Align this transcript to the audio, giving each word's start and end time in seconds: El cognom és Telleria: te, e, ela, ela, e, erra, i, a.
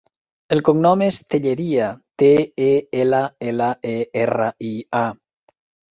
El 0.53 0.61
cognom 0.69 1.03
és 1.07 1.19
Telleria: 1.33 1.89
te, 2.23 2.31
e, 2.69 2.71
ela, 3.03 3.23
ela, 3.53 3.71
e, 3.93 3.95
erra, 4.25 4.49
i, 4.71 4.73
a. 5.03 5.07